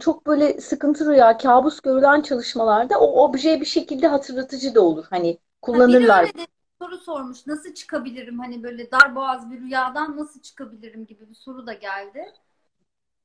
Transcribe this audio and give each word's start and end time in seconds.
çok 0.00 0.26
böyle 0.26 0.60
sıkıntı 0.60 1.06
rüya, 1.10 1.36
kabus 1.38 1.80
görülen 1.80 2.22
çalışmalarda 2.22 3.00
o 3.00 3.24
obje 3.24 3.60
bir 3.60 3.66
şekilde 3.66 4.06
hatırlatıcı 4.08 4.74
da 4.74 4.80
olur. 4.80 5.06
Hani 5.10 5.38
Ha, 5.72 5.86
biri 5.86 6.06
kullanırlar. 6.06 6.20
öyle 6.20 6.34
de 6.38 6.46
soru 6.82 6.98
sormuş. 6.98 7.46
Nasıl 7.46 7.74
çıkabilirim? 7.74 8.38
Hani 8.38 8.62
böyle 8.62 8.90
darboğaz 8.90 9.50
bir 9.50 9.60
rüyadan 9.60 10.16
nasıl 10.16 10.40
çıkabilirim 10.42 11.06
gibi 11.06 11.28
bir 11.30 11.34
soru 11.34 11.66
da 11.66 11.72
geldi. 11.74 12.32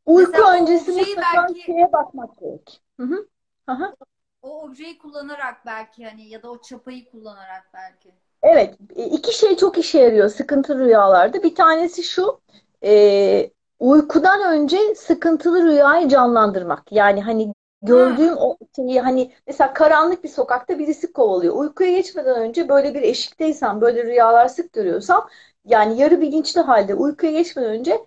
Uyku 0.05 0.31
Mesela 0.31 0.53
öncesi 0.53 0.91
mutlaka 0.91 1.47
belki 1.47 1.61
şeye 1.65 1.91
bakmak 1.93 2.39
gerek. 2.39 2.81
Hı 2.99 3.03
hı. 3.03 3.27
Aha. 3.67 3.93
o 4.41 4.61
objeyi 4.63 4.97
kullanarak 4.97 5.65
belki 5.65 6.05
hani 6.05 6.29
ya 6.29 6.43
da 6.43 6.51
o 6.51 6.61
çapayı 6.61 7.09
kullanarak 7.11 7.69
belki. 7.73 8.15
Evet, 8.43 8.75
e, 8.95 9.05
iki 9.05 9.37
şey 9.37 9.57
çok 9.57 9.77
işe 9.77 9.99
yarıyor 9.99 10.29
sıkıntılı 10.29 10.79
rüyalarda. 10.85 11.43
Bir 11.43 11.55
tanesi 11.55 12.03
şu, 12.03 12.41
e, 12.83 13.51
uykudan 13.79 14.53
önce 14.53 14.95
sıkıntılı 14.95 15.63
rüyayı 15.63 16.09
canlandırmak. 16.09 16.91
Yani 16.91 17.21
hani 17.21 17.53
gördüğüm 17.81 18.37
o 18.37 18.57
şeyi 18.75 19.01
hani 19.01 19.31
mesela 19.47 19.73
karanlık 19.73 20.23
bir 20.23 20.29
sokakta 20.29 20.79
birisi 20.79 21.13
kovalıyor. 21.13 21.55
Uykuya 21.55 21.91
geçmeden 21.91 22.35
önce 22.35 22.69
böyle 22.69 22.93
bir 22.93 23.01
eşikteysem, 23.01 23.81
böyle 23.81 24.03
rüyalar 24.03 24.47
sık 24.47 24.73
görüyorsam, 24.73 25.29
yani 25.65 26.01
yarı 26.01 26.21
bilinçli 26.21 26.61
halde 26.61 26.95
uykuya 26.95 27.31
geçmeden 27.31 27.69
önce 27.69 27.99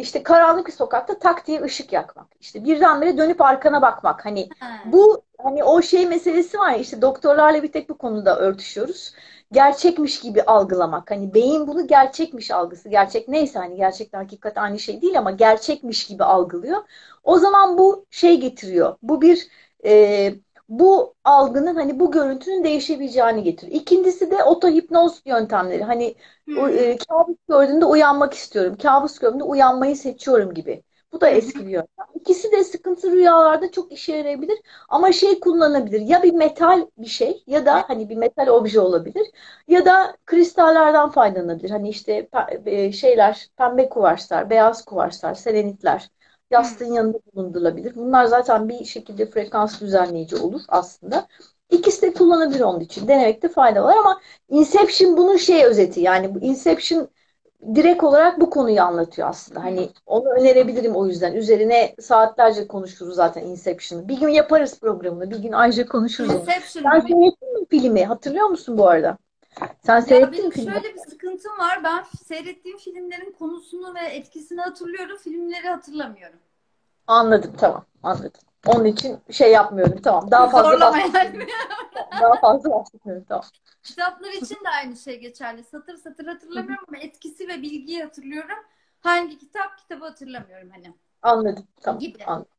işte 0.00 0.22
karanlık 0.22 0.66
bir 0.66 0.72
sokakta 0.72 1.18
tak 1.18 1.46
diye 1.46 1.62
ışık 1.62 1.92
yakmak. 1.92 2.26
İşte 2.40 2.64
birdenbire 2.64 3.18
dönüp 3.18 3.40
arkana 3.40 3.82
bakmak. 3.82 4.26
Hani 4.26 4.52
Ha. 4.60 4.80
bu 4.84 5.22
hani 5.38 5.64
o 5.64 5.82
şey 5.82 6.06
meselesi 6.06 6.58
var 6.58 6.70
ya 6.70 6.76
işte 6.78 7.02
doktorlarla 7.02 7.62
bir 7.62 7.72
tek 7.72 7.88
bu 7.88 7.98
konuda 7.98 8.38
örtüşüyoruz 8.38 9.12
gerçekmiş 9.52 10.20
gibi 10.20 10.42
algılamak. 10.42 11.10
Hani 11.10 11.34
beyin 11.34 11.66
bunu 11.66 11.86
gerçekmiş 11.86 12.50
algısı. 12.50 12.88
Gerçek 12.88 13.28
neyse 13.28 13.58
hani 13.58 13.76
gerçekten 13.76 14.18
hakikat 14.18 14.58
aynı 14.58 14.78
şey 14.78 15.02
değil 15.02 15.18
ama 15.18 15.30
gerçekmiş 15.30 16.06
gibi 16.06 16.24
algılıyor. 16.24 16.78
O 17.24 17.38
zaman 17.38 17.78
bu 17.78 18.06
şey 18.10 18.40
getiriyor. 18.40 18.96
Bu 19.02 19.20
bir 19.22 19.48
e, 19.84 20.34
bu 20.70 21.14
algının 21.24 21.74
hani 21.76 22.00
bu 22.00 22.12
görüntünün 22.12 22.64
değişebileceğini 22.64 23.42
getiriyor. 23.42 23.80
İkincisi 23.82 24.30
de 24.30 24.44
otohipnoz 24.44 25.22
yöntemleri. 25.26 25.84
Hani 25.84 26.16
Hmm. 26.46 26.78
e, 26.78 26.96
kabus 26.98 27.36
gördüğümde 27.48 27.84
uyanmak 27.84 28.34
istiyorum. 28.34 28.76
Kabus 28.82 29.18
gördüğümde 29.18 29.44
uyanmayı 29.44 29.96
seçiyorum 29.96 30.54
gibi. 30.54 30.82
Bu 31.12 31.20
da 31.20 31.28
eski 31.30 31.66
bir 31.66 31.70
yöntem. 31.70 32.06
İkisi 32.14 32.52
de 32.52 32.64
sıkıntı 32.64 33.12
rüyalarda 33.12 33.70
çok 33.70 33.92
işe 33.92 34.16
yarayabilir. 34.16 34.58
Ama 34.88 35.12
şey 35.12 35.40
kullanabilir. 35.40 36.00
Ya 36.00 36.22
bir 36.22 36.32
metal 36.34 36.86
bir 36.98 37.06
şey 37.06 37.44
ya 37.46 37.66
da 37.66 37.84
hani 37.88 38.08
bir 38.08 38.16
metal 38.16 38.46
obje 38.48 38.80
olabilir. 38.80 39.26
Ya 39.68 39.84
da 39.86 40.16
kristallerden 40.26 41.08
faydalanabilir. 41.10 41.70
Hani 41.70 41.88
işte 41.88 42.28
e, 42.66 42.92
şeyler, 42.92 43.48
pembe 43.56 43.88
kuvarslar, 43.88 44.50
beyaz 44.50 44.84
kuvarslar, 44.84 45.34
selenitler. 45.34 46.10
Yastığın 46.50 46.92
yanında 46.92 47.18
bulundurulabilir. 47.34 47.94
Bunlar 47.94 48.24
zaten 48.24 48.68
bir 48.68 48.84
şekilde 48.84 49.26
frekans 49.30 49.80
düzenleyici 49.80 50.36
olur 50.36 50.60
aslında. 50.68 51.26
İkisi 51.70 52.02
de 52.02 52.12
kullanabilir 52.12 52.60
onun 52.60 52.80
için. 52.80 53.08
Denemekte 53.08 53.48
fayda 53.48 53.84
var 53.84 53.96
ama 53.96 54.20
Inception 54.48 55.16
bunun 55.16 55.36
şey 55.36 55.64
özeti. 55.64 56.00
Yani 56.00 56.34
bu 56.34 56.40
Inception 56.40 57.08
direkt 57.74 58.04
olarak 58.04 58.40
bu 58.40 58.50
konuyu 58.50 58.82
anlatıyor 58.82 59.28
aslında. 59.28 59.64
Hani 59.64 59.90
onu 60.06 60.28
önerebilirim 60.40 60.96
o 60.96 61.06
yüzden. 61.06 61.34
Üzerine 61.34 61.94
saatlerce 62.00 62.66
konuşuruz 62.66 63.14
zaten 63.14 63.42
Inception'ı. 63.42 64.08
Bir 64.08 64.20
gün 64.20 64.28
yaparız 64.28 64.80
programını. 64.80 65.30
Bir 65.30 65.38
gün 65.38 65.52
ayrıca 65.52 65.86
konuşuruz 65.86 66.30
onu. 66.34 66.40
Inception 66.40 67.60
mi 67.60 67.66
filmi? 67.70 68.04
Hatırlıyor 68.04 68.46
musun 68.46 68.78
bu 68.78 68.88
arada? 68.88 69.18
Sen 69.82 70.00
seyrettin 70.00 70.30
mi 70.30 70.38
benim 70.38 70.50
filmi? 70.50 70.72
şöyle 70.72 70.94
bir 70.94 70.98
sıkıntım 70.98 71.58
var. 71.58 71.84
Ben 71.84 72.04
seyrettiğim 72.24 72.78
filmlerin 72.78 73.32
konusunu 73.32 73.94
ve 73.94 74.00
etkisini 74.00 74.60
hatırlıyorum. 74.60 75.16
Filmleri 75.16 75.68
hatırlamıyorum. 75.68 76.38
Anladım 77.06 77.52
tamam 77.58 77.84
anladım. 78.02 78.40
Onun 78.66 78.84
için 78.84 79.18
şey 79.30 79.52
yapmıyorum 79.52 80.02
tamam. 80.02 80.30
Daha 80.30 80.48
fazla 80.48 80.70
Zorlama 80.70 80.98
yani. 80.98 81.46
Daha 82.20 82.34
fazla 82.40 82.70
bahsetmiyorum 82.70 83.24
tamam. 83.28 83.44
Kitaplar 83.82 84.32
için 84.32 84.54
de 84.54 84.68
aynı 84.78 84.96
şey 84.96 85.20
geçerli. 85.20 85.64
Satır 85.64 85.96
satır 85.96 86.26
hatırlamıyorum 86.26 86.84
ama 86.88 86.98
etkisi 86.98 87.48
ve 87.48 87.62
bilgiyi 87.62 88.02
hatırlıyorum. 88.02 88.58
Hangi 89.00 89.38
kitap 89.38 89.78
kitabı 89.78 90.04
hatırlamıyorum 90.04 90.70
hani 90.70 90.94
Anladım 91.22 91.66
tamam 91.80 91.98
gibi. 92.00 92.24
anladım. 92.24 92.52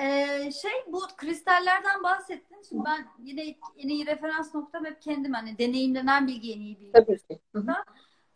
Ee, 0.00 0.50
şey 0.62 0.70
bu 0.92 1.00
kristallerden 1.16 2.02
bahsettin. 2.02 2.62
Şimdi 2.68 2.84
ben 2.84 3.06
yine 3.24 3.56
en 3.76 3.88
iyi 3.88 4.06
referans 4.06 4.54
noktam 4.54 4.84
hep 4.84 5.02
kendim 5.02 5.32
hani 5.32 5.58
deneyimlenen 5.58 6.26
bilgi 6.26 6.52
en 6.52 6.60
iyi 6.60 6.80
bilgi. 6.80 6.92
Tabii 6.92 7.18
ki. 7.18 7.40
Hı 7.52 7.58
hı. 7.58 7.74